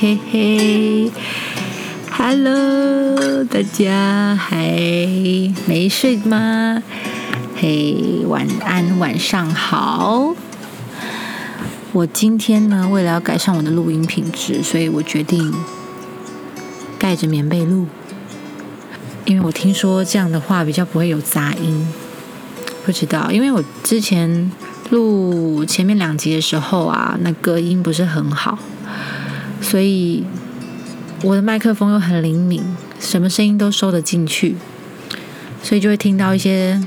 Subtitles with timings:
[0.00, 1.12] 嘿嘿嘿嘿
[2.12, 4.56] ，Hello，大家还
[5.66, 6.80] 没睡吗？
[7.56, 10.36] 嘿，晚安，晚上好。
[11.90, 15.52] 我今天呢，为了要改善我的录音品质，所以我决定
[16.96, 17.88] 盖着棉被录，
[19.24, 21.88] 因为我听说这样的话比较不会有杂音。
[22.86, 24.52] 不知道，因为我之前
[24.90, 28.60] 录前面两集的时候啊，那隔音不是很好。
[29.60, 30.24] 所以
[31.22, 32.62] 我的麦克风又很灵敏，
[33.00, 34.56] 什么声音都收得进去，
[35.62, 36.80] 所以就会听到一些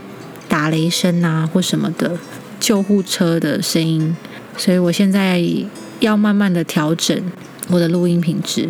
[0.48, 2.18] 打雷声啊或什么的
[2.60, 4.16] 救护车的声音。
[4.58, 5.44] 所以我现在
[6.00, 7.22] 要慢慢的调整
[7.70, 8.70] 我的录音品质。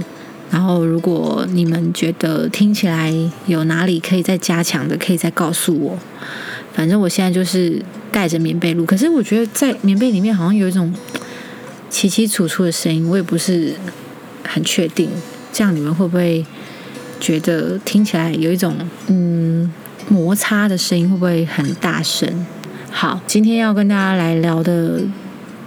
[0.49, 3.13] 然后如果你们觉得听起来
[3.45, 5.97] 有哪里可以再加强的，可以再告诉我。
[6.73, 10.93] 反正我现在就是盖着棉被录，可是我觉得在棉被里面好像有一种
[11.91, 13.75] 凄凄楚楚的声音，我也不是。
[14.43, 15.09] 很确定，
[15.53, 16.43] 这样你们会不会
[17.21, 18.75] 觉得听起来有一种
[19.07, 19.71] 嗯
[20.09, 21.09] 摩擦的声音？
[21.09, 22.45] 会不会很大声？
[22.89, 25.03] 好，今天要跟大家来聊的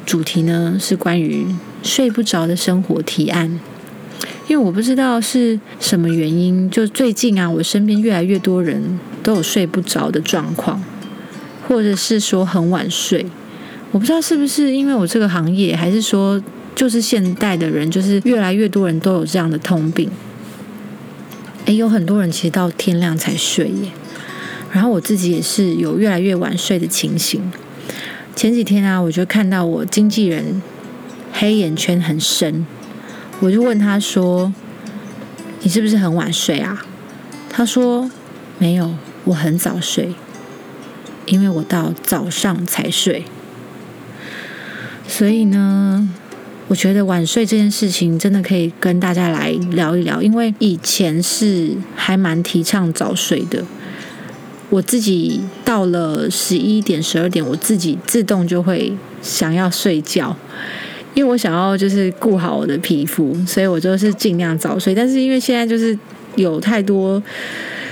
[0.05, 1.47] 主题呢，是关于
[1.83, 3.59] 睡不着的生活提案。
[4.49, 10.83] 因为我不知道是什么原因，就最近啊，我身边越来越多人都有睡不着的状况，
[11.67, 13.25] 或者是说很晚睡。
[13.95, 16.43] 我不知道是不是因为我这个行业，还是说。
[16.75, 20.11] 就是现代的人，就是越来越多人都有这样的通病。
[21.67, 23.93] 哎，有很多人其实到天亮才睡耶。
[24.73, 27.53] 然后我自己也是有越来越晚睡的情形。
[28.35, 30.61] 前几天啊，我就看到我经纪人
[31.33, 32.67] 黑眼圈很深，
[33.39, 34.53] 我就问他说
[35.63, 36.85] ：“你是不是很晚睡啊？”
[37.49, 38.11] 他说
[38.59, 38.97] ：“没有，
[39.27, 40.13] 我很早睡，
[41.27, 43.25] 因为我到早上才睡。”
[45.07, 46.09] 所以呢。
[46.67, 53.63] 我觉得晚睡这件事情真的可以跟大家来聊一聊，因为以前是还蛮提倡早睡的。
[54.71, 60.35] 我自己到了十一点、十二点，我自己自动就会想要睡觉，
[61.13, 64.95] 因为我想要就是顾好我的皮肤，所以我就是尽量早睡。
[64.95, 65.97] 但是因为现在就是
[66.37, 67.23] 有太多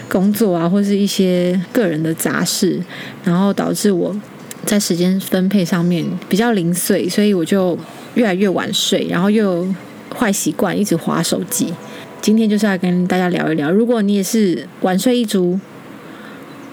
[0.08, 2.80] 工作啊，或是一些个人的杂事，
[3.22, 4.18] 然后导致我
[4.64, 7.78] 在时间分配上面比较零碎，所以我就。
[8.14, 9.66] 越来越晚睡，然后又
[10.14, 11.72] 坏习惯，一直划手机。
[12.20, 15.58] 今天就是要跟大家聊一聊，如果你也是晚睡一族，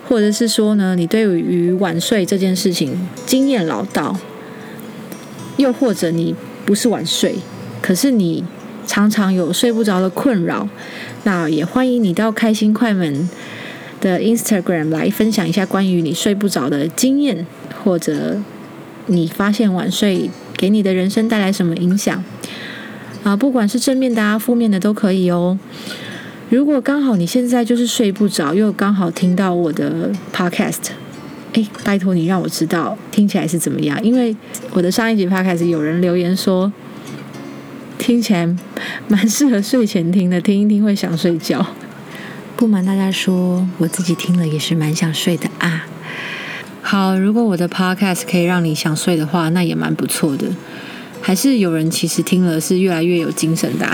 [0.06, 4.20] 或者是说呢，你对于晚睡这件事情经验老道，
[5.56, 6.36] 又或者你
[6.66, 7.36] 不是晚睡，
[7.82, 8.44] 可是你
[8.86, 10.68] 常常有睡不着的困扰，
[11.24, 13.30] 那也欢迎你到开心快门
[14.02, 17.48] 的 Instagram 来分享一下关于你睡不着的经验，
[17.84, 18.38] 或者
[19.08, 20.30] 你发现晚睡。
[20.60, 22.22] 给你的人生带来什么影响
[23.24, 23.34] 啊？
[23.34, 25.58] 不管是正面的啊、负面的都可以哦。
[26.50, 30.90] 如果刚好你现在就是睡不着，又刚好听到我的 podcast，
[31.54, 33.98] 哎，拜托你让我知道听起来是怎么样。
[34.04, 34.36] 因为
[34.72, 36.70] 我的上一集 podcast 有人留言说，
[37.98, 38.46] 听起来
[39.08, 41.66] 蛮适合睡前听的，听一听会想睡觉。
[42.58, 45.88] 不瞒大家说，我自己听了也是蛮想睡的啊。
[46.92, 50.48] 好，如果我的 podcast 可以让你想睡的话，那也蛮不错的。
[51.22, 53.88] 还是有人其实听了是越来越有精神的。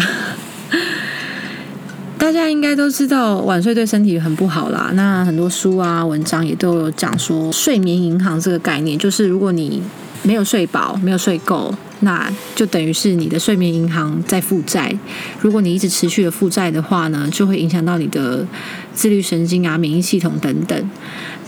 [2.17, 4.91] 大家应该都知道晚睡对身体很不好啦。
[4.94, 9.81] 那很多书啊、文章也都有讲说，睡眠银行这个概念，就是如果你
[10.23, 14.97] 没有睡饱、没有睡够，那就等于是你的睡眠银行在负债。
[15.41, 18.48] 如果你一直持续的负债的话呢，就会影响到你的
[18.94, 20.89] 自律神经啊、免疫系统等等。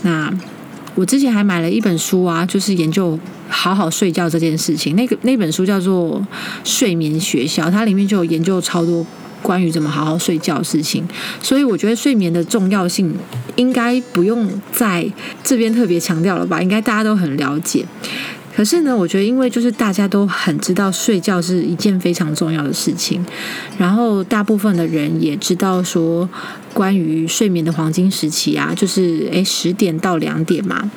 [0.02, 0.30] 那
[0.98, 3.16] 我之前还买了一本书啊，就是研究
[3.48, 4.96] 好好睡觉这件事情。
[4.96, 6.20] 那个那本书叫做
[6.64, 9.06] 《睡眠学校》，它里面就有研究超多
[9.40, 11.06] 关于怎么好好睡觉事情。
[11.40, 13.14] 所以我觉得睡眠的重要性
[13.54, 15.08] 应该不用在
[15.44, 16.60] 这边特别强调了吧？
[16.60, 17.84] 应该大家都很了解。
[18.58, 23.24] 可是呢，我觉得因为就是大家都很知道睡觉是一件非常重要的事情，
[23.78, 26.28] 然后大部分的人也知道说，
[26.74, 30.90] 关于睡眠的黄金时期啊，就是诶十点到两点嘛，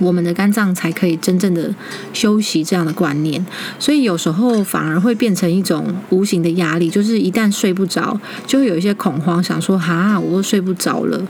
[0.00, 1.72] 我们的肝脏才可以真正的
[2.12, 3.46] 休息这样的观念，
[3.78, 8.18] 所以有时候反而会变成一种无形的压力，就是一旦睡不着，
[8.48, 11.24] 就会有一些恐慌，想说哈，我又睡不着了。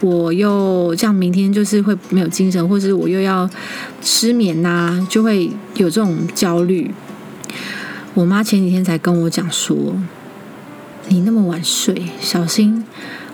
[0.00, 3.48] 我又这样，明天就是会没有精神，或者我又要
[4.02, 6.90] 失眠呐，就会有这种焦虑。
[8.14, 9.76] 我妈前几天才跟我讲说
[11.08, 12.84] ：“你那么晚睡，小心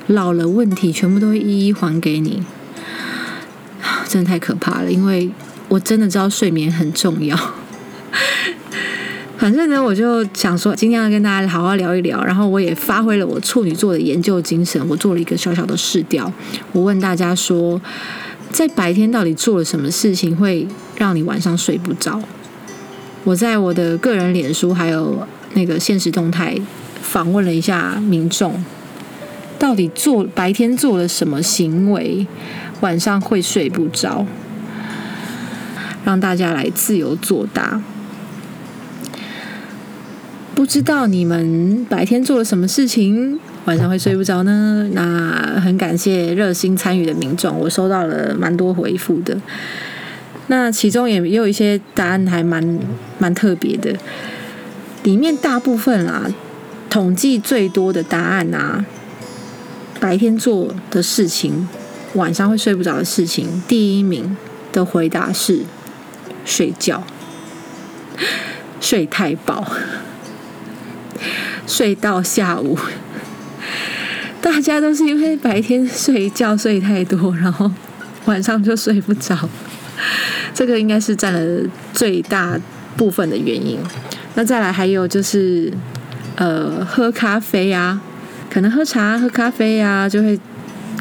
[0.08, 2.42] 老了问题全部都一一还给你。
[4.08, 5.30] ”真的太可怕了，因为
[5.68, 7.38] 我真的知道睡眠很重要。
[9.46, 12.20] 反正呢，我就想说，今天要跟大家好好聊一聊。
[12.24, 16.32] 然后我也发挥了我处女座的研究精神，我做了一个小小的试调。
[16.72, 17.80] 我问大家说，
[18.50, 20.66] 在白天到底做了什么事情会
[20.96, 22.20] 让你晚上睡不着？
[23.22, 26.58] 我在我的个人脸书还有那个现实动态
[27.00, 28.64] 访问了一下民众，
[29.60, 32.26] 到底做白天做了什么行为，
[32.80, 34.26] 晚上会睡不着？
[36.04, 37.80] 让大家来自由作答。
[40.56, 44.88] 不知道你们白天做了什么事情，晚上会睡不着呢？
[44.94, 49.36] 那很感谢热心参与的民众，我收到了蛮多回复的。
[50.46, 52.80] 那其中也有一些答案还蛮
[53.18, 53.94] 蛮特别的，
[55.02, 56.26] 里面大部分啊，
[56.88, 58.86] 统计最多的答案啊，
[60.00, 61.68] 白天做的事情，
[62.14, 64.34] 晚上会睡不着的事情，第一名
[64.72, 65.64] 的回答是
[66.46, 67.04] 睡觉，
[68.80, 69.62] 睡太饱。
[71.66, 72.78] 睡到下午，
[74.40, 77.70] 大家都是因为白天睡觉睡太多，然后
[78.26, 79.48] 晚上就睡不着。
[80.54, 81.62] 这个应该是占了
[81.92, 82.58] 最大
[82.96, 83.78] 部分的原因。
[84.34, 85.72] 那再来还有就是，
[86.36, 88.00] 呃，喝咖啡啊，
[88.50, 90.38] 可能喝茶、喝咖啡啊，就会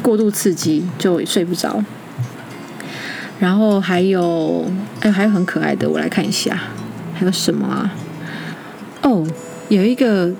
[0.02, 1.82] 过度刺激，就睡不着。
[3.38, 4.70] 然后还有，
[5.00, 6.58] 哎，还有很可爱的，我来看一下，
[7.14, 7.92] 还有什么啊？
[9.02, 9.26] 哦，
[9.68, 10.32] 有一个。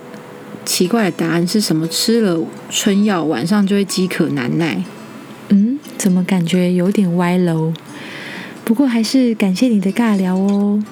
[0.65, 1.87] 奇怪的答案是什么？
[1.87, 4.83] 吃了春药晚上就会饥渴难耐。
[5.51, 7.73] 嗯，怎么感觉有点歪楼？
[8.65, 10.83] 不过还是感谢你的尬聊哦。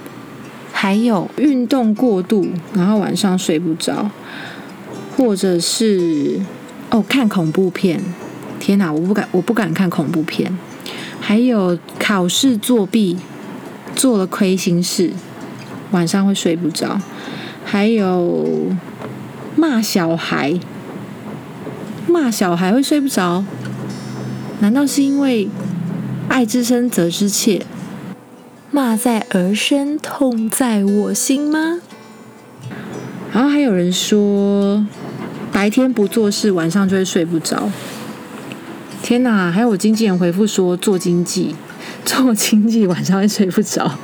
[0.71, 4.09] 还有运动过度，然后晚上睡不着，
[5.17, 6.39] 或者是
[6.91, 8.01] 哦看恐怖片。
[8.61, 10.57] 天哪，我不敢，我不敢看恐怖片。
[11.19, 13.19] 还有考试作弊，
[13.97, 15.11] 做了亏心事，
[15.91, 17.01] 晚上会睡不着。
[17.75, 18.69] 还有。
[19.57, 20.61] 骂小孩，
[22.07, 23.45] 骂小孩会睡不着？
[24.61, 25.49] 难道是因为
[26.29, 27.67] 爱之深责之切，
[28.71, 31.81] 骂在儿身，痛在我心吗？
[33.33, 34.87] 然后还有人说，
[35.53, 37.71] 白天不做事，晚上就会睡不着。
[39.03, 39.51] 天哪！
[39.51, 41.57] 还有我经纪人回复说，做经济，
[42.07, 43.99] 做经济晚上会睡不着。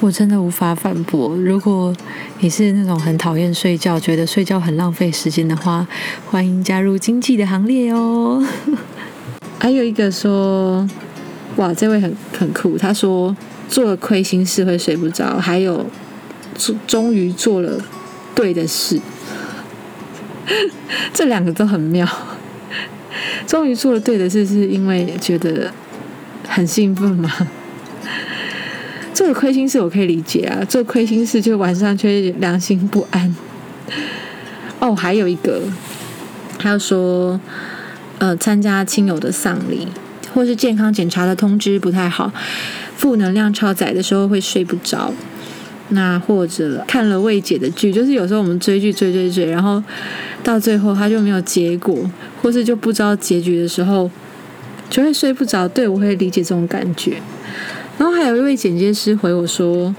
[0.00, 1.34] 我真的无法反驳。
[1.36, 1.92] 如果
[2.38, 5.84] 你是那种很讨厌睡觉，觉得睡觉很浪费时间的话，
[6.26, 8.46] 欢迎加入经济的行列哦。
[9.58, 10.88] 还有一个说，
[11.56, 12.78] 哇，这位很很酷。
[12.78, 13.36] 他说
[13.68, 15.84] 做了亏心事会睡不着，还有
[16.86, 17.80] 终于做了
[18.36, 19.00] 对的事，
[21.12, 22.08] 这两个都很妙。
[23.48, 25.72] 终于做了对的事，是因为觉得
[26.46, 27.28] 很兴奋吗？
[29.18, 33.34] 这个亏心事我可以理解啊，做亏心事就晚上却良心不安。
[34.78, 35.60] 哦，还有一个，
[36.56, 37.40] 还有说，
[38.18, 39.88] 呃，参加亲友的丧礼，
[40.32, 42.32] 或是健康检查的通知不太好，
[42.96, 45.12] 负能量超载的时候会睡不着。
[45.88, 49.82] 那或者看了未解的剧，就是有时候我们追剧追追追，然后
[50.44, 52.08] 到最后他就没有结果，
[52.40, 54.08] 或是就不知道结局的时候，
[54.88, 55.66] 就会睡不着。
[55.66, 57.20] 对我会理解这种感觉。
[57.98, 59.94] 然后还有一位剪接师回我说：“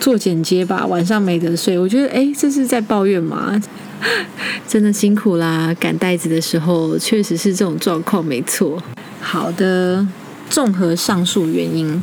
[0.00, 3.60] 做剪接吧，晚上没得睡。”我觉得，哎，这是在抱怨吗？
[4.66, 5.74] 真的辛苦啦！
[5.78, 8.82] 赶袋子的时候，确实是这种状况，没错。
[9.20, 10.06] 好的，
[10.48, 12.02] 综合上述原因，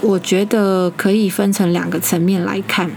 [0.00, 2.90] 我觉得可以分成两个层面来看。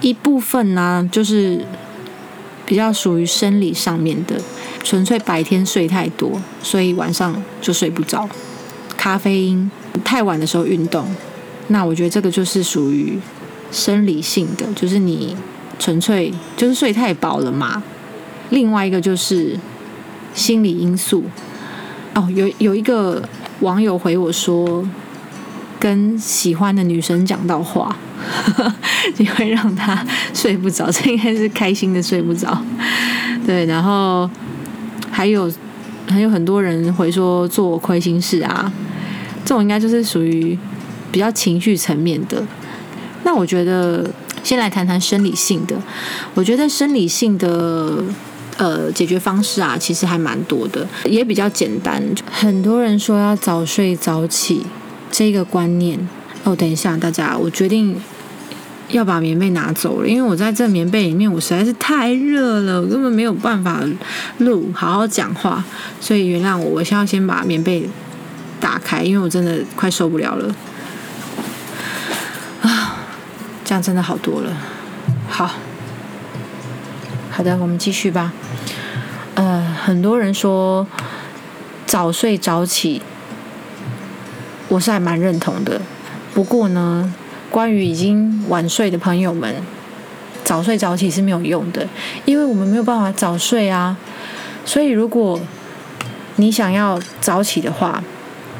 [0.00, 1.64] 一部分呢，就是
[2.64, 4.40] 比较属于生理上面的，
[4.84, 8.28] 纯粹白天睡太多，所以晚上就睡不着。
[8.96, 9.70] 咖啡因。
[10.04, 11.06] 太晚的时候运动，
[11.68, 13.18] 那我觉得这个就是属于
[13.70, 15.36] 生理性的，就是你
[15.78, 17.82] 纯粹就是睡太饱了嘛。
[18.50, 19.58] 另外一个就是
[20.34, 21.24] 心理因素。
[22.14, 23.22] 哦，有有一个
[23.60, 24.86] 网友回我说，
[25.80, 27.96] 跟喜欢的女生讲到话，
[29.16, 32.62] 你会让她睡不着，这应该是开心的睡不着。
[33.46, 34.28] 对，然后
[35.10, 35.50] 还有
[36.06, 38.70] 还有很多人回说做亏心事啊。
[39.44, 40.56] 这种应该就是属于
[41.10, 42.42] 比较情绪层面的。
[43.24, 44.08] 那我觉得
[44.42, 45.76] 先来谈谈生理性的。
[46.34, 48.02] 我觉得生理性的
[48.56, 52.02] 呃解决方式啊，其实还蛮多的，也比较简单。
[52.30, 54.62] 很多人说要早睡早起
[55.10, 56.08] 这个观念。
[56.44, 57.94] 哦，等一下，大家，我决定
[58.88, 63.80] 要把棉被拿走了，因为我在这棉被里面，我实在是太热了，我根本没有办法
[64.38, 65.64] 录好好讲话，
[66.00, 67.88] 所以原谅我，我先要先把棉被。
[68.62, 70.54] 打开，因为我真的快受不了了
[72.62, 72.96] 啊！
[73.64, 74.56] 这样真的好多了。
[75.28, 75.50] 好，
[77.28, 78.32] 好的，我们继续吧。
[79.34, 80.86] 呃，很多人说
[81.86, 83.02] 早睡早起，
[84.68, 85.80] 我是还蛮认同的。
[86.32, 87.12] 不过呢，
[87.50, 89.56] 关于已经晚睡的朋友们，
[90.44, 91.88] 早睡早起是没有用的，
[92.24, 93.96] 因为我们没有办法早睡啊。
[94.64, 95.40] 所以，如果
[96.36, 98.02] 你想要早起的话，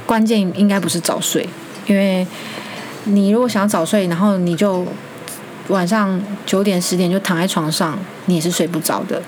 [0.06, 1.49] 关键应该不是早睡，
[1.87, 2.26] 因为
[3.04, 4.87] 你如果想要早睡，然后你就
[5.68, 9.23] 晚上九点十点就躺在床上，你也是睡不着的。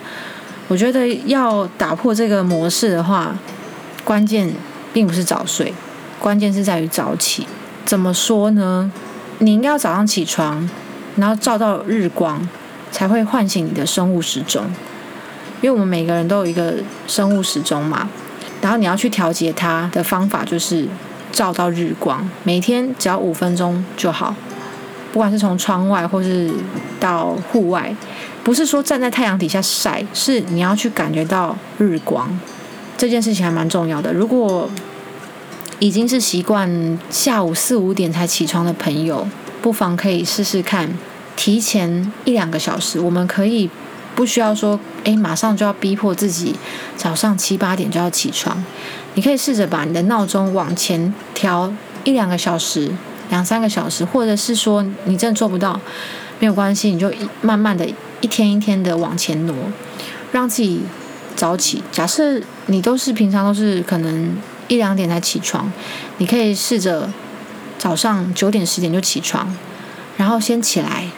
[0.69, 3.37] 我觉得要打破这个模式的话，
[4.03, 4.53] 关键
[4.93, 5.73] 并不是早睡，
[6.19, 7.47] 关键是在于早起。
[7.85, 8.91] 怎么说呢？
[9.39, 10.69] 你应该要早上起床，
[11.17, 12.49] 然后照到日光，
[12.91, 14.65] 才会唤醒你的生物时钟。
[15.61, 16.75] 因为我们每个人都有一个
[17.07, 18.09] 生物时钟嘛，
[18.65, 20.89] 然后你要去调节它的方法就是
[21.31, 24.35] 照到日光，每天只要五分钟就好。
[25.13, 26.51] 不管是从窗外或是
[26.99, 27.95] 到户外，
[28.43, 32.27] 不是说站在太阳底下晒，是你要去感觉到日光。
[32.97, 34.15] 这件事情还蛮重要的。
[34.15, 34.67] 如果
[35.79, 39.29] 已经是习惯下午四五点才起床的朋友，
[39.61, 40.89] 不妨可以试试看，
[41.37, 43.69] 提前一两个小时，我们可以。
[44.15, 46.55] 不需要说，哎，马上就要逼迫自己
[46.97, 48.65] 早上七八点就要起床。
[49.15, 51.73] 你可以试着把你的闹钟往前调
[52.05, 52.91] 一两个小时、
[53.31, 55.81] 两三个小时，或者是说你真的做不到，
[56.39, 57.89] 没有关系，你就慢慢的
[58.21, 59.55] 一天一天的往前挪，
[60.33, 60.83] 让自己
[61.37, 61.83] 早起。
[61.93, 64.37] 假设你都是平常都是可能
[64.69, 65.71] 一两点才起床，
[66.19, 67.09] 你可以试着
[67.79, 69.57] 早上九点十点就起床，
[70.17, 71.09] 然后先起来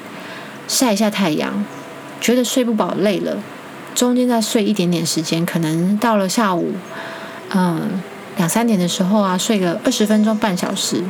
[0.69, 1.65] 晒一下太阳。
[2.21, 3.37] 觉得睡不饱累了，
[3.95, 6.73] 中间再睡一点点时间，可能到了下午，
[7.51, 8.01] 嗯，
[8.37, 11.03] 两三点的时候啊，睡个二十分钟半小时，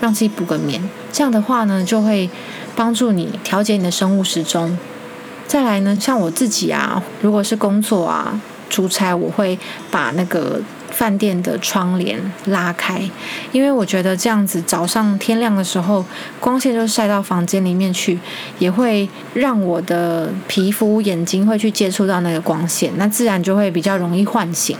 [0.00, 0.88] 让自己补个眠。
[1.12, 2.28] 这样的话呢，就会
[2.74, 4.78] 帮助你调节你的生物时钟。
[5.46, 9.58] 再来呢，像我自己啊，如果是工作啊、出差，我会
[9.90, 10.60] 把那个。
[10.96, 13.02] 饭店的窗帘拉开，
[13.52, 16.02] 因为我觉得这样子早上天亮的时候，
[16.40, 18.18] 光线就晒到房间里面去，
[18.58, 24.74] 也会让我的皮肤、眼睛会去接触到那个光线，那自然就会比较容易唤醒。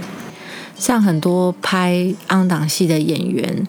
[0.79, 3.67] 像很多拍昂档戏的演员。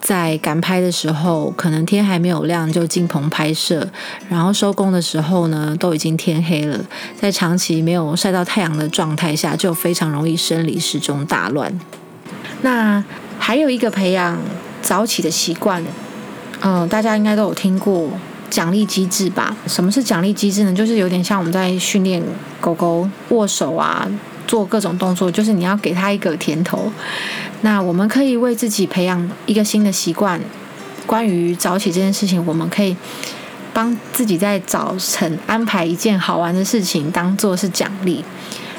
[0.00, 3.86] 在赶拍的时候，可能天还没有亮就进棚拍摄，
[4.28, 6.80] 然后收工的时候呢，都已经天黑了。
[7.20, 11.78] 在长期没有晒到太阳的状态下，就非常容易生理时钟大乱。
[12.62, 13.04] 那
[13.38, 14.38] 还有一个培养
[14.80, 15.84] 早起的习惯，
[16.60, 18.10] 嗯，大家应该都有听过
[18.48, 19.54] 奖励机制吧？
[19.66, 20.72] 什么是奖励机制呢？
[20.74, 22.22] 就是有点像我们在训练
[22.60, 24.08] 狗狗握手啊。
[24.50, 26.90] 做各种动作，就是你要给他一个甜头。
[27.60, 30.40] 那我们可以为自己培养一个新的习惯。
[31.06, 32.96] 关于早起这件事情，我们可以
[33.72, 38.24] 帮自己在早晨安排一件好玩的事情，当做是奖励。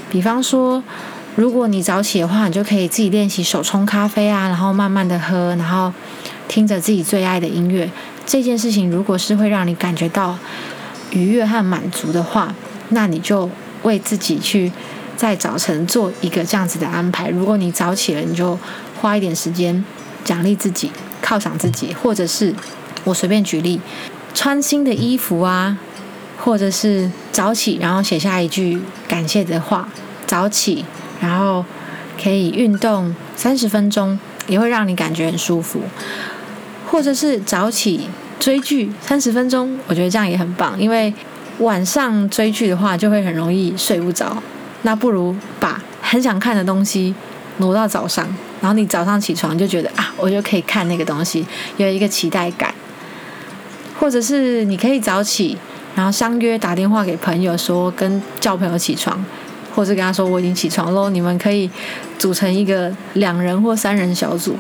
[0.10, 0.84] 比方说，
[1.38, 5.94] 如果你早起的话，你就可以自己练习手冲咖啡啊，然后慢慢的喝，然后
[6.50, 7.90] 听着自己最爱的音乐。
[8.26, 10.38] 这件事情如果是会让你感觉到
[11.12, 12.54] 愉悦和满足的话，
[12.90, 13.50] 那你就
[13.84, 14.70] 为自己去。
[15.22, 17.30] 在早晨做一个这样子的安排。
[17.30, 18.58] 如果你早起了，你就
[19.00, 19.86] 花一点时间
[20.26, 20.92] 奖励自己、
[21.24, 22.52] 犒赏自己，或者是
[23.04, 23.80] 我随便举例，
[24.34, 25.78] 穿新的衣服啊，
[26.40, 29.88] 或者是早起然后写下一句感谢的话。
[30.26, 30.84] 早起
[31.20, 31.64] 然后
[32.20, 35.82] 可以运动三十分钟，也会让你感觉很舒服。
[36.90, 38.08] 或者是早起
[38.40, 41.14] 追剧三十分钟，我觉得这样也很棒，因为
[41.60, 44.42] 晚上追剧的话就会很容易睡不着。
[44.84, 47.14] 那不如把很想看的东西
[47.58, 48.26] 挪到早上，
[48.60, 51.46] 然后你早上起床就觉得啊，我就可以看那个东西，
[51.78, 52.74] 有一个期待感。
[54.00, 55.56] 或者是你可以早起，
[55.94, 59.24] 然后相约打电话给朋友说跟叫朋友起床，
[59.76, 61.70] 或者跟他说我已经起床喽，你们可以
[62.18, 64.58] 组成一个两人或三人小组，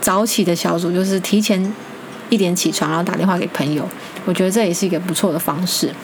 [0.00, 1.72] 早起的小组就是提前
[2.28, 3.88] 一点起床，然后打电话给朋友。
[4.24, 5.94] 我觉得这也是一个不错的方式。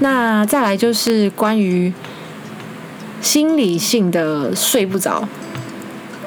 [0.00, 1.90] 那再来就是关于。
[3.20, 5.28] 心理性的睡不着，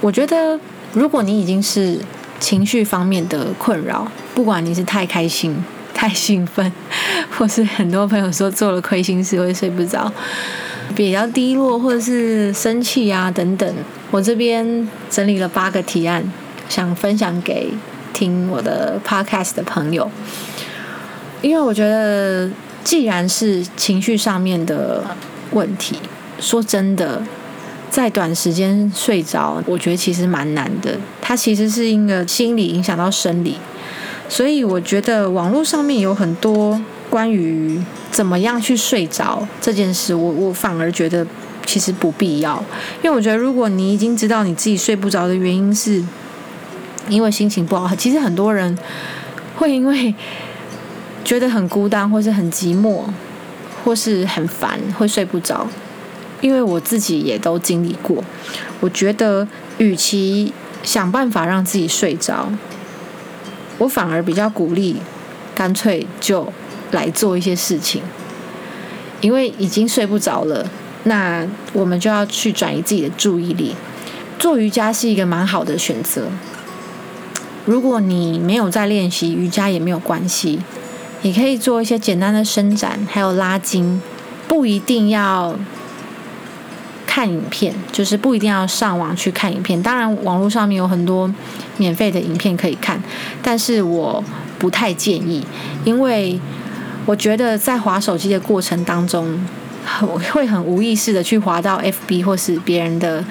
[0.01, 0.59] 我觉得
[0.93, 1.99] 如果你已经是
[2.39, 5.63] 情绪方面的困扰，不管你是太开心、
[5.95, 6.71] 太兴奋，
[7.37, 10.11] 或是很多朋友说做了亏心事会睡不着，
[10.95, 13.73] 比较低落或者是生气啊等等，
[14.11, 16.23] 我这边整理了八个提案，
[16.67, 17.71] 想分享给
[18.13, 20.11] 听我的 podcast 的朋友，
[21.41, 22.49] 因为我觉得
[22.83, 25.15] 既然是情绪上面的
[25.51, 25.95] 问题。
[26.41, 27.21] 说真的，
[27.89, 30.97] 在短时间睡着，我觉得其实蛮难的。
[31.21, 33.57] 它其实是一个心理影响到生理，
[34.27, 37.79] 所以我觉得网络上面有很多关于
[38.09, 41.25] 怎么样去睡着这件事，我我反而觉得
[41.65, 42.61] 其实不必要，
[43.03, 46.03] 因为我觉得如果你已经知道你自己睡不着的原因是
[47.07, 48.77] 因为心情不好，其实很多人
[49.57, 50.13] 会因为
[51.23, 53.03] 觉得很孤单，或是很寂寞，
[53.83, 55.67] 或是很烦，会睡不着。
[56.41, 58.23] 因为我自己也都经历过，
[58.79, 60.51] 我觉得与其
[60.83, 62.51] 想办法让自己睡着。
[63.77, 64.97] 我反而比较鼓励，
[65.55, 66.51] 干脆就
[66.91, 68.01] 来做一些事情，
[69.21, 70.69] 因为已经睡不着了，
[71.03, 73.75] 那我们就要去转移自己的注意力。
[74.37, 76.27] 做瑜伽是一个蛮好的选择。
[77.65, 80.59] 如果你没有在练习瑜伽也没有关系，
[81.21, 84.01] 你可以做一些简单的伸展，还有拉筋，
[84.47, 85.55] 不一定要。
[87.13, 91.29] 看影片就是不一定要上网去看影片，当然网络上面有很多
[91.75, 93.03] 免费的影片可以看，
[93.43, 94.23] 但是我
[94.57, 95.45] 不太建议，
[95.83, 96.39] 因为
[97.05, 99.45] 我觉得在滑手机的过程当中，
[100.03, 103.21] 我会很无意识的去滑到 FB 或是别人的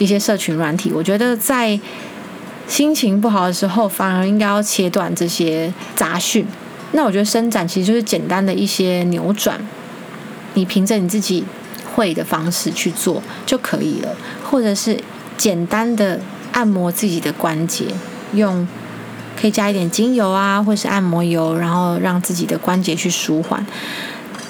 [0.00, 0.90] 一些社群软体。
[0.92, 1.78] 我觉得在
[2.66, 6.44] 心情不好的时候，反而应该要切断这些杂讯。
[6.90, 9.64] 那我觉得伸展其实就是简单的一些扭转，
[10.54, 11.44] 你凭着你自己。
[11.94, 14.98] 会的方式去做就可以了，或者是
[15.38, 16.20] 简单的
[16.52, 17.86] 按摩自己的关节，
[18.32, 18.66] 用
[19.40, 23.64] 可以加一点精油啊，或是按摩油，然后让自己的关节去舒缓。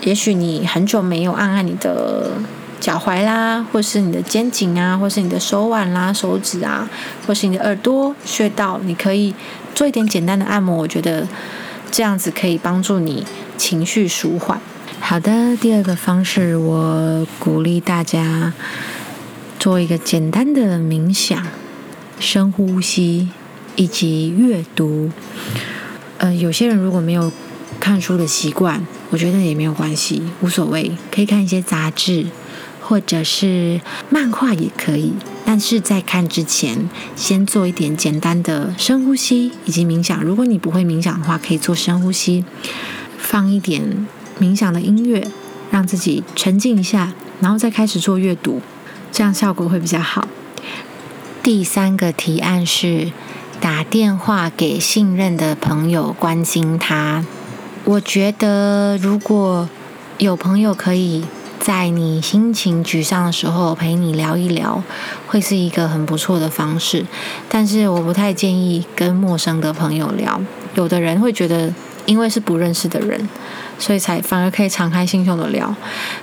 [0.02, 2.32] 也许你很久没有按按你的
[2.80, 6.88] 脚踝啦，或是你的肩颈啊，或是你的手腕啦、手指啊，
[7.26, 9.34] 或是你的耳朵穴道，你可以
[9.74, 10.76] 做一点简单的按摩。
[10.76, 11.26] 我觉得
[11.90, 13.24] 这样子可以帮助你
[13.56, 14.60] 情绪舒缓。
[15.06, 18.54] 好的，第二个方式，我鼓励大家
[19.58, 21.46] 做一个简单的冥想、
[22.18, 23.28] 深呼吸
[23.76, 25.10] 以及阅读。
[26.16, 27.30] 呃，有些人如果没有
[27.78, 32.24] 看书的习惯，我觉得也没有关系，无所谓，可以看一些杂志
[32.80, 35.12] 或者是漫画也可以。
[35.44, 40.24] 但是在看之前，先做一点简单的深呼吸以及冥想。
[40.24, 42.46] 如果你不会冥想的话，可以做深呼吸，
[43.18, 44.06] 放一点。
[44.40, 45.26] 冥想的音乐，
[45.70, 48.60] 让自己沉静一下，然后再开始做阅读，
[49.12, 50.26] 这样效果会比较好。
[51.42, 53.12] 第三个提案是
[53.60, 57.24] 打电话给信任的朋友，关心他。
[57.84, 59.68] 我觉得如果
[60.18, 61.24] 有朋友可以
[61.60, 64.82] 在你心情沮丧的时候陪你聊一聊，
[65.28, 67.04] 会是一个很不错的方式。
[67.48, 70.40] 但是我不太建议跟陌生的朋友聊，
[70.74, 71.72] 有的人会觉得。
[72.06, 73.28] 因为是不认识的人，
[73.78, 75.74] 所以才反而可以敞开心胸的聊。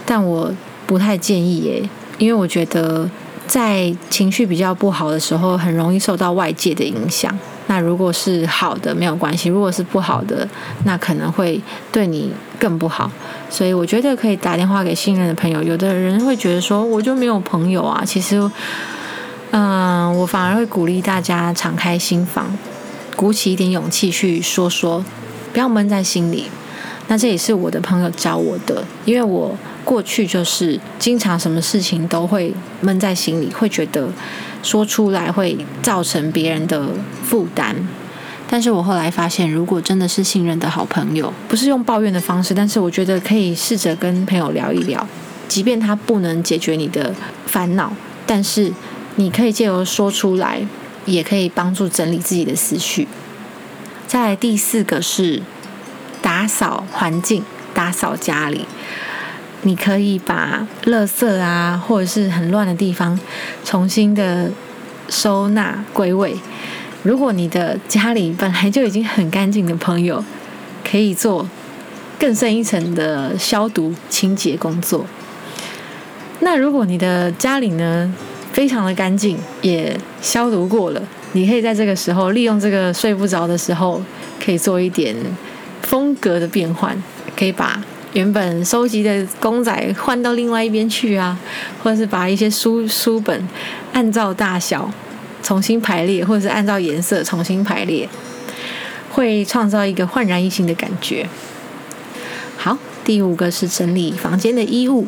[0.06, 0.52] 但我
[0.86, 3.10] 不太建议耶，因为我觉得
[3.48, 7.38] 在情绪比较不好的时候，很容易受到外界的影响。
[7.68, 10.46] 那如果是好的没有关系，如果是不好的，
[10.84, 13.10] 那可能会对你更不好。
[13.50, 15.64] 所以我觉得可以打电话给信任的朋友。
[15.64, 18.04] 有的人会觉得说，我就没有朋友啊。
[18.06, 18.52] 其实，
[19.52, 22.58] 嗯，我反而会鼓励大家敞开心房，
[23.16, 25.06] 鼓起一点勇气去说说。
[25.54, 26.46] 不要闷在心里，
[27.08, 34.10] 那这也是我的朋友教我的，因为我过去就是经常什么事情都会闷在心里，会觉得
[34.64, 36.90] 说出来会造成别人的
[37.24, 37.76] 负担。
[38.50, 45.08] 但是我后来发现，如果真的是信任的好朋友，不是用抱怨的方式，但是我觉得可以试着跟朋友聊一聊，
[45.48, 47.14] 即便他不能解决你的
[47.46, 47.94] 烦恼，
[48.26, 48.72] 但是
[49.16, 50.62] 你可以借由说出来，
[51.06, 53.08] 也可以帮助整理自己的思绪。
[54.12, 55.42] 再来第四个是
[56.22, 58.66] 打扫环境，打扫家里。
[59.62, 63.18] 你可以把垃圾啊，或者是很乱的地方，
[63.64, 64.52] 重新的
[65.08, 66.36] 收纳归位。
[67.04, 70.22] 如果你的家里本来就已经很干净的朋友，
[70.84, 71.48] 可以做
[72.20, 75.06] 更深一层的消毒清洁工作。
[76.42, 78.14] 那如果你的家里呢，
[78.52, 81.02] 非常的干净，也消毒过了。
[81.34, 84.02] 你可以在这个时候利用这个睡不着的时候，
[84.44, 85.16] 可以做一点
[85.82, 87.02] 风格的变换，
[87.38, 87.82] 可以把
[88.14, 91.40] 原本收集的公仔换到另外一边去啊，
[91.82, 93.48] 或者是把一些书书本
[93.94, 94.92] 按照大小
[95.42, 98.10] 重新排列，或者是按照颜色重新排列，
[99.12, 101.28] 会创造一个焕然一新的感觉。
[102.58, 105.08] 好，第五个是整理房间的衣物，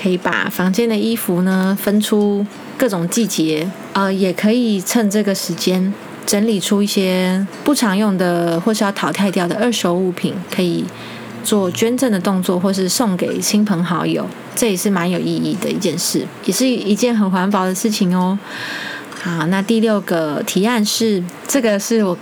[0.00, 2.46] 可以把房间的衣服呢分出。
[2.78, 5.94] 各种季节，呃，也可以趁这个时间
[6.26, 10.84] 整理出一些不常用的或是要淘汰掉的二手物品，可以
[11.42, 18.38] 做捐赠的动作，或是送给亲朋好友，这也是蛮有意义的一件事，也是一件很环保的事情哦。
[19.22, 22.14] 好，那第六个提案是，这个是我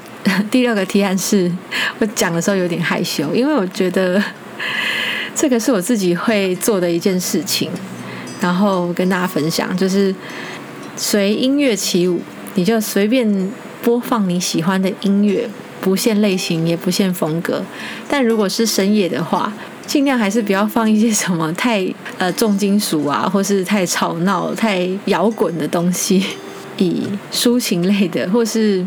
[0.53, 1.51] 第六个提案是
[1.99, 4.23] 我讲的时候有点害羞，因为我觉得
[5.35, 7.69] 这个是我自己会做的一件事情，
[8.41, 10.15] 然后跟大家分享，就是
[10.97, 12.21] 随音乐起舞，
[12.55, 13.51] 你就随便
[13.83, 15.49] 播放你喜欢的音乐，
[15.81, 17.63] 不限类型也不限风格，
[18.09, 19.53] 但如果是深夜的话，
[19.87, 21.87] 尽量还是不要放一些什么太
[22.19, 26.25] 呃重金属啊，或是太吵闹、太摇滚的东西，
[26.79, 27.03] 以
[27.33, 28.87] 抒情类的或是。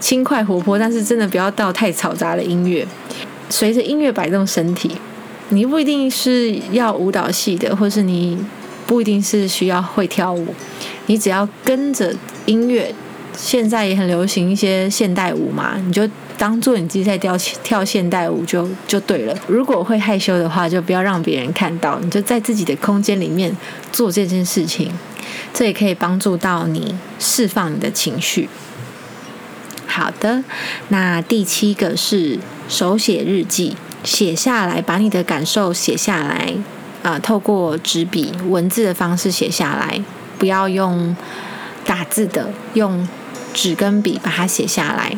[0.00, 2.86] 轻快活泼，但是真的不要到太嘈杂的音乐。
[3.50, 4.92] 随着音乐摆动身体，
[5.48, 8.38] 你不一定是要舞蹈系的，或是你
[8.88, 10.52] 不一定是需要会跳舞，
[11.06, 12.12] 你只要跟着
[12.46, 12.92] 音乐。
[13.36, 16.02] 现在也很流行一些现代舞嘛，你就
[16.36, 19.38] 当做你自己在跳跳现代舞就就对了。
[19.46, 23.56] 如果会害羞的话，就不要让别人看到，你就在自己的空间里面
[23.92, 24.90] 做这件事情，
[25.54, 28.48] 这也可以帮助到你释放你的情绪。
[29.86, 30.42] 好的，
[30.88, 36.54] 那第七个是手写日记，写下来，把你的感受写下来，
[37.02, 40.02] 啊，透过纸笔文字的方式写下来，
[40.38, 41.16] 不要用
[41.84, 43.08] 打字的，用
[43.54, 45.16] 纸跟笔把它写下来，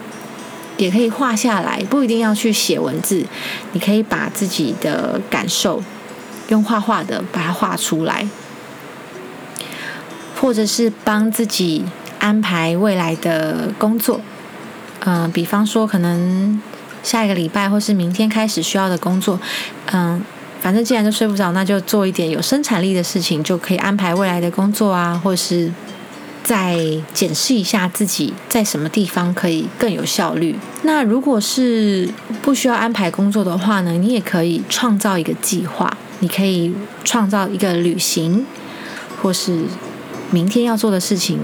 [0.76, 3.24] 也可以画下来，不一定要去写文字，
[3.72, 5.82] 你可以把自己的感受
[6.48, 8.26] 用画画的把它画出来，
[10.40, 11.84] 或者是帮自己
[12.18, 14.20] 安排未来的工作。
[15.00, 16.60] 嗯，比方说，可能
[17.02, 19.40] 下一个礼拜或是明天开始需要的工作，
[19.92, 20.22] 嗯，
[20.60, 25.72] 反正既然都睡不着，那就做一点有生产力的事情，就可以安排未来的工作啊，或是
[26.44, 26.78] 再
[27.14, 30.58] 检视一下自己在什么地方可以更有效率。
[30.82, 32.08] 那如果是
[32.42, 38.44] 不需要安排工作的话呢，你也可以创造一个计划，你可以创造一个旅行，
[39.22, 39.64] 或是
[40.30, 41.38] 明天要做的事情。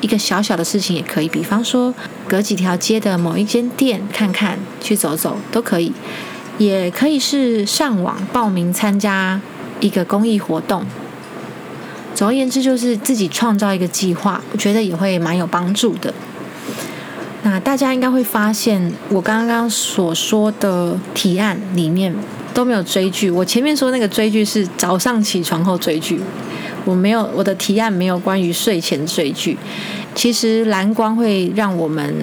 [0.00, 1.94] 一个小小的事情也可以，比方说
[2.28, 5.94] 隔几条街的某一间店看看，去走走都可以，
[6.58, 9.40] 也可以是上网报名参加
[9.80, 10.84] 一个公益活动。
[12.14, 16.14] 总而言之，就是自己创造一个计划，我觉得也会蛮有帮助的。
[17.42, 22.14] 那大家应该会发现，我刚刚所说的提案里面
[22.54, 23.30] 都没有追剧。
[23.30, 26.20] 我前面说那个追剧是早上起床后追剧。
[26.84, 29.56] 我没有我的提案没有关于睡前追剧，
[30.14, 32.14] 其实蓝光会让我们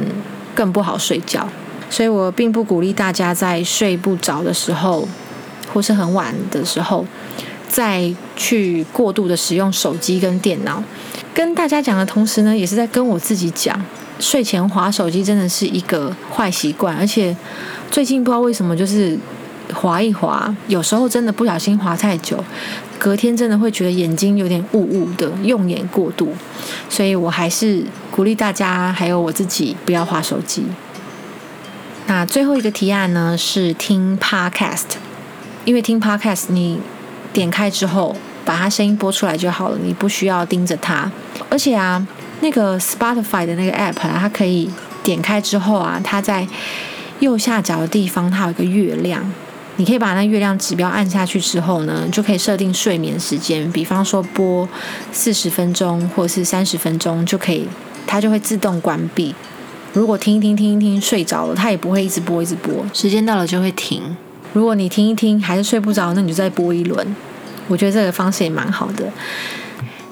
[0.54, 1.50] 更不好睡觉，
[1.92, 5.08] 所以我并不鼓励大家在睡不着的时候，
[5.72, 7.06] 或是很晚的时候，
[7.68, 10.84] 再去过度的使用手机跟电脑。
[11.34, 13.80] 跟大家讲的同时呢，也是在跟我自己讲，
[14.20, 17.36] 睡前划手机真的是一个坏习惯，而且
[17.92, 19.20] 最近不知道为什么就是。
[19.74, 22.44] 划一划，有时候真的不小心划太久，
[23.00, 26.34] 隔天真的会觉得眼睛有点雾雾的，用眼过度。
[26.90, 30.66] 所以我还是鼓励大家，还有我自己不要划手机。
[32.26, 34.84] 最后一个提案呢，是听 Podcast，
[35.66, 36.80] 因为听 Podcast 你
[37.34, 41.12] 点开之后，把它声音播出来就好了，你不需要盯着它。
[41.50, 42.06] 而且啊，
[42.42, 44.70] 那个 Spotify 的那个 App 啊，它可以
[45.04, 46.48] 点开之后啊，它在
[47.20, 49.32] 右下角的地方它有一个月亮。
[49.78, 54.68] 你可以把那月亮指标按下去之后呢，就可以设定睡眠时间，比方说播
[55.12, 57.68] 四十分钟或是三十分钟就可以，
[58.06, 59.34] 它就会自动关闭。
[59.94, 64.16] 如果听一听听一听睡着了，它也不会一直播一直播，时间到了就会停。
[64.54, 67.16] 如果你听一听还是睡不着，那你就再播一轮。
[67.68, 69.12] 我觉得这个方式也蛮好的。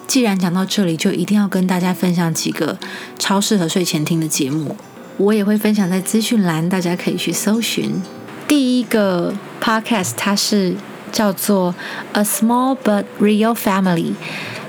[0.07, 2.77] 既然讲到这里，就一定要跟大家分享几个
[3.17, 4.75] 超适合睡前听的节目，
[5.17, 8.01] 我也会分享在资讯栏，大家可以去搜寻。
[8.47, 10.75] 第一个 podcast 它是
[11.11, 11.75] 叫做
[12.13, 14.13] A Small But Real Family，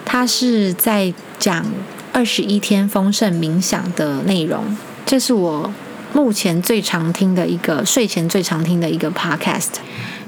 [0.04, 1.64] 它是在讲
[2.12, 4.76] 二十一天丰盛冥想的内容。
[5.10, 5.68] 这是我
[6.12, 9.70] 目前最常听的一个睡前最常听的一个 podcast。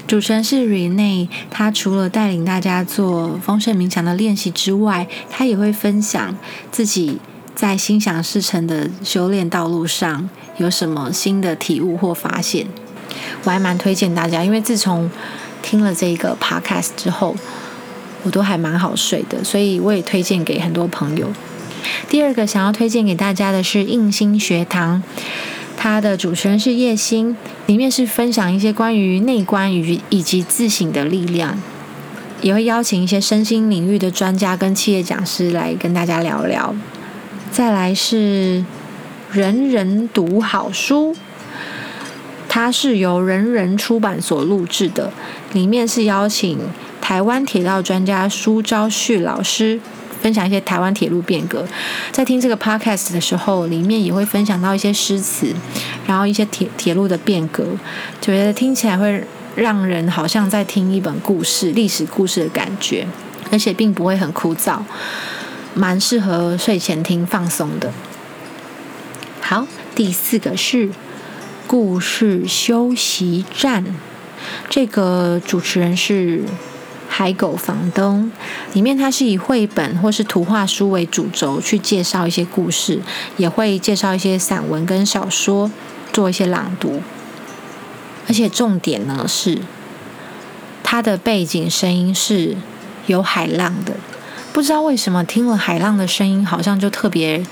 [0.05, 6.37] 主持人是 Rene，他除了带领大家做丰盛冥想的练习之外，他也会分享
[6.69, 7.19] 自己
[7.55, 12.67] 在心想事成的修炼道路上有什么新的体悟或发现。
[13.45, 15.09] 我还蛮推荐大家，因为自从
[15.61, 17.33] 听了这个 podcast 之后，
[18.23, 21.31] 我都还蛮好睡的，所以我也推荐给很多朋友。
[22.09, 25.01] 第二个想要推荐给大家的是印心学堂，
[25.75, 31.57] 它的主持人是叶欣，里面是分享一些关于内观与以及自省的力量，
[32.41, 36.75] 也会邀请一些身心领域的专家跟企业讲师来跟大家聊聊。
[37.51, 38.63] 再来是
[39.31, 41.15] 人人读好书。
[42.49, 45.11] 它是由人人出版所录制的，
[45.53, 46.59] 里面是邀请
[47.01, 49.79] 台湾铁道专家苏昭旭老师
[50.23, 51.67] 分享一些台湾铁路变革。
[52.13, 55.53] 在听这个 podcast 的时候，里面也会分享到一些诗词，
[56.07, 57.65] 然后一些铁铁路的变革，
[58.21, 59.21] 觉得听起来会
[59.55, 63.05] 让人好像在听一本故事、历史故事的感觉，
[63.51, 64.79] 而且并不会很枯燥，
[65.73, 67.91] 蛮适合睡前听放松的。
[69.41, 70.89] 好，第四个是
[71.67, 73.83] 故事休息站。
[74.69, 76.43] 这个主持人是
[77.15, 78.31] 海狗房东，
[78.73, 82.99] 里面它是以绘本或是图画书为主轴去介绍一些故事，
[83.37, 85.69] 也会介绍一些散文跟小说，
[86.11, 87.03] 做一些朗读。
[88.27, 89.59] 而且重点呢是，
[90.83, 92.57] 它的背景声音是
[93.05, 93.93] 有海浪的，
[94.51, 97.45] 不知道为什么听了海浪的声音，好像就特别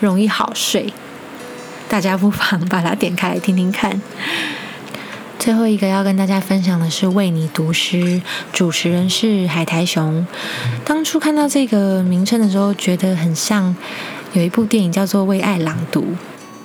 [0.00, 0.92] 容易好睡。
[1.88, 4.00] 大家不妨把它点开来听听看。
[5.44, 10.26] 最后一个要跟大家分享的是为你读诗，主持人是海苔熊。
[10.86, 13.76] 当初看到这个名称的时候，觉得很像
[14.32, 16.00] 有一部电影叫做《为爱朗读》，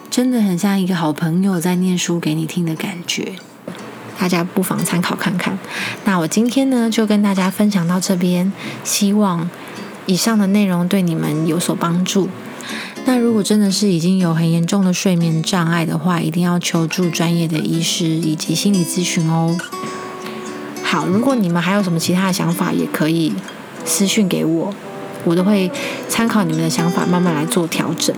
[0.09, 3.33] 真的很像一个好朋友在念书给你听的感觉。
[4.17, 5.59] 大家不妨参考看看。
[6.05, 8.53] 那我今天呢，就跟大家分享到这边，
[8.85, 9.49] 希望
[10.05, 12.29] 以上的内容对你们有所帮助。
[13.11, 19.57] 那如果真的是已经有很严重的睡眠障碍的话，一定要求助专业的医师以及心理咨询哦。
[20.83, 23.33] 好，如果你们还有什么其他的想法，也可以
[23.83, 24.71] 私讯给我，
[25.23, 25.71] 我都会
[26.07, 28.15] 参考你们的想法，慢慢来做调整。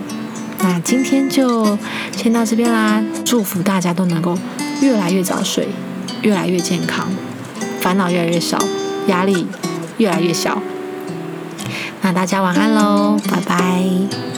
[0.58, 1.78] 那今天就
[2.14, 4.36] 先到这边啦，祝福大家都能够
[4.82, 5.68] 越来越早睡，
[6.20, 7.08] 越来越健康，
[7.80, 8.58] 烦恼越来越少，
[9.06, 9.46] 压力
[9.96, 10.60] 越来越小。
[12.02, 14.31] 那大家晚安喽，拜拜。